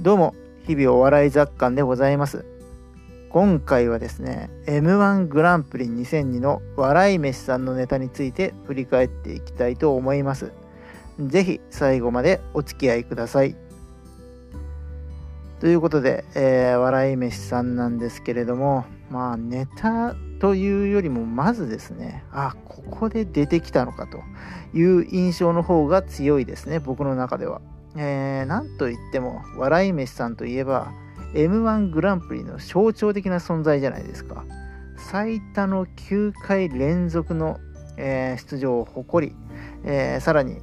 [0.00, 0.34] どうも、
[0.66, 2.46] 日々お笑い雑感でございます。
[3.28, 10.52] 今回はですね、M1 グランプリ2002の笑い飯さんのネタについて振り返っていきたいと思います。
[11.18, 13.54] ぜひ最後までお付き合いください。
[15.60, 24.22] ということで、えー、笑い飯さんなんですけれども、まあネタというよりもまずですね、あ、ここで出てきたのかと
[24.74, 27.60] いう印象の方が強いですね、僕の中では。
[27.96, 30.92] えー、なんといっても、笑い飯さんといえば、
[31.34, 34.44] M1 グランプリの象徴的な存在じゃないですか。
[34.96, 37.58] 最多の9回連続の、
[37.96, 39.34] えー、出場を誇り、
[39.84, 40.58] えー、さらに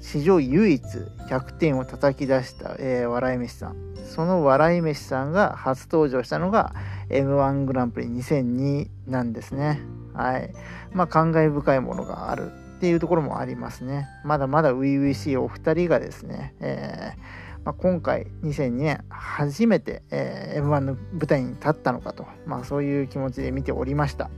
[0.00, 0.82] 史上唯一
[1.28, 3.76] 100点を叩き出した、えー、笑い飯さん。
[4.04, 6.74] その笑い飯さんが初登場したのが
[7.08, 9.80] M1 グランプリ2002なんですね。
[10.14, 10.52] はい。
[10.92, 12.50] まあ、感慨深いものがある
[12.82, 14.08] っていうところもありますね。
[14.24, 24.30] まだまだ初々しいお二人がですね、えーまあ、今回2002年初めて、えー、M1 の舞台に立ったのかと、まあ、そういう気持ちで見ておりました。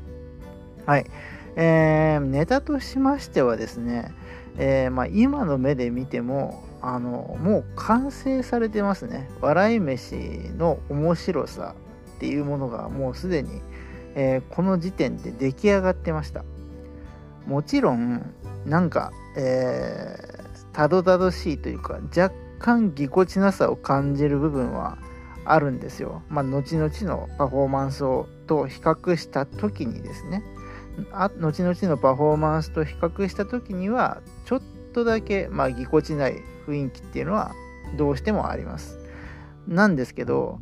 [0.84, 1.06] はい。
[1.56, 4.12] えー、ネタとしましてはですね、
[4.58, 9.26] えー、まあ、今の目で見ても、あの、もう完成されてますね。
[9.40, 10.16] 笑い飯
[10.58, 11.74] の面白さ
[12.16, 13.62] っていうものがもうすでに、
[14.14, 16.44] えー、この時点で出来上がってました。
[17.46, 24.98] もちろん、なんか、えー、たどたどしいというか、若干ぎこちなさを感じる部分は
[25.44, 26.22] あるんですよ。
[26.28, 30.42] まあ、後々のパフォーマンスをと比較した時にですね
[31.12, 36.36] あ後々のパフォーマンスと比較した時にはちょっとだけ、まあ、ぎこちない
[36.66, 37.52] 雰囲気っていうのは
[37.96, 38.98] どうしてもあります。
[39.66, 40.60] なんですけど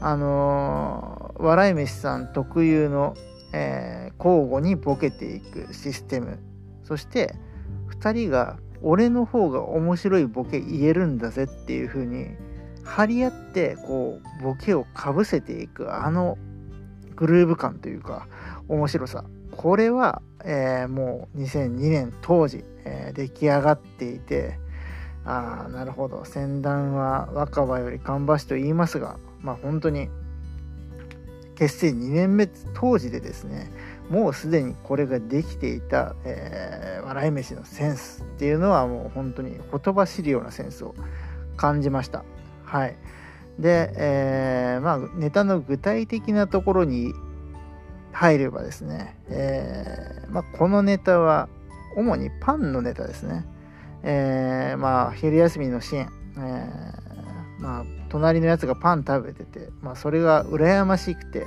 [0.00, 3.14] あのー、笑い飯さん特有の、
[3.54, 6.38] えー、交互にボケていくシステム。
[6.84, 7.34] そして
[8.00, 12.28] 2人が俺の方が面白いボケ言えるんだぜっていう風に
[12.84, 16.38] 張り合ってこうボケをかぶせていくあの
[17.16, 18.28] グルーヴ感というか
[18.68, 19.24] 面白さ。
[19.56, 24.58] これは、えー、もう2002年当時、えー、出来上がっていて
[25.24, 26.24] ああなるほど。
[26.24, 30.08] 先端は若葉より芳しと言いますがまあ本当に
[31.56, 33.70] 結成2年目当時でですね
[34.10, 40.94] もうすでにこれができていた、えー、笑い飯のセンスっていうのはもう本当に言葉知るようなセンスを
[41.56, 42.24] 感じました。
[42.64, 42.96] はい。
[43.58, 47.14] で、えー、まあネタの具体的なところに
[48.12, 51.48] 入ればですね、えー、まあ、このネタは
[51.96, 53.44] 主にパンのネタですね。
[54.02, 56.92] えー、まあ昼休みのシーン、え
[57.58, 61.46] まあ隣のやつがパン食べてて、まあ、それが羨ましくて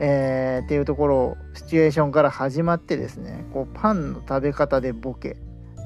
[0.00, 5.36] えー、っていうところシチュエーションから始まってですねこうパンの食べ方でボケ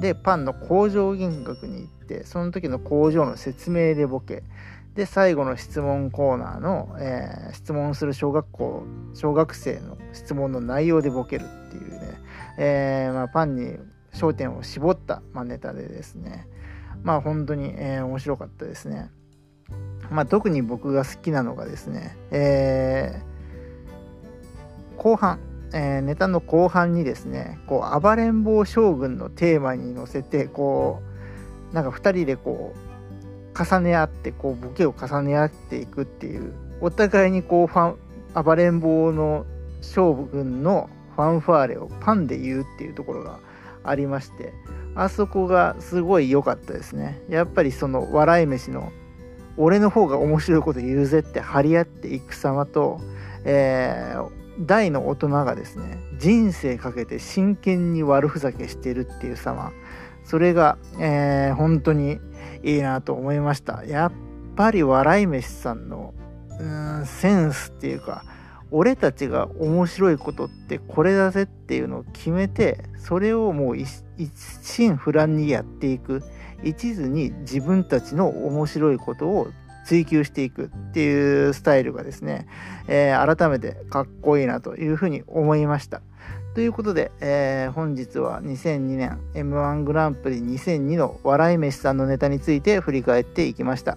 [0.00, 4.42] でパンの工場見学に行ってその時の工場の説明でボケ
[4.94, 8.82] で最後の質問コーナーの、えー、質問する小学校
[9.14, 12.20] 小学生の質問の内容でボケるっていうね、
[12.58, 13.78] えー、まあ、パンに
[14.12, 16.46] 焦点を絞った、まあ、ネタでですね
[17.02, 19.10] まあ本当に、えー、面白かったですね。
[20.10, 23.31] まあ、特に僕が好きなのがですね、えー
[25.02, 25.40] 後半、
[25.74, 31.02] えー、ネタの後半にですねこう暴れん坊将軍のテーマに乗せてこ
[31.72, 39.44] うなんか2人でこう重ね合ってこうボケを重ね合っていくっていうお互いにこうファン暴れん坊の
[39.80, 43.40] 将軍のファンファーレをパンで言うっていうところが
[43.84, 44.54] ありまして
[44.94, 47.22] あそこがすごい良かったですね。
[47.28, 48.92] やっぱりその笑い飯の
[49.56, 53.00] 俺の方が面白いこと言うぜって張り合っていく様と、
[53.44, 59.72] えー、大の大人がですね人生かけて真剣に悪ふざけしてるっていう様
[60.24, 62.18] それが、えー、本当に
[62.62, 63.84] いいなと思いました。
[63.84, 64.12] やっ
[64.54, 66.14] ぱり笑い飯さんの
[66.60, 68.24] うんセンスっていうか
[68.70, 73.88] 俺たちが面白いことってこれだぜっていうのを決めてそれをもう一
[74.62, 76.22] 心不乱にやっていく。
[76.64, 79.48] 一途に自分たちの面白いことを
[79.84, 82.46] 追求していくっていうスタイルがですね、
[82.88, 86.02] えー、改めてかっこいいなというふうに思いました。
[86.54, 93.96] ということで、えー、本日は2002年 M1 グランプリ2002の笑い飯さんのネタについて振り返っていきました。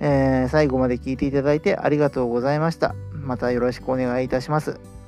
[0.00, 2.94] えー、最後まで聞いていただいてありがとうございました。
[3.12, 5.01] またよろしくお願いいたします。